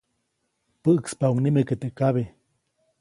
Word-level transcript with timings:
Päʼkspaʼuŋ 0.83 1.37
nike 1.41 1.75
teʼ 1.81 1.93
kabe. 1.97 2.23